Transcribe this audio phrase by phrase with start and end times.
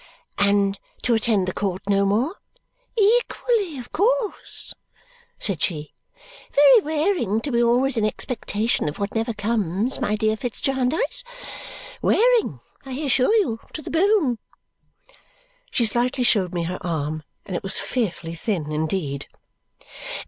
[0.39, 2.37] "And to attend the court no more?"
[2.97, 4.73] "Equally of course,"
[5.37, 5.93] said she.
[6.51, 11.23] "Very wearing to be always in expectation of what never comes, my dear Fitz Jarndyce!
[12.01, 14.39] Wearing, I assure you, to the bone!"
[15.69, 19.27] She slightly showed me her arm, and it was fearfully thin indeed.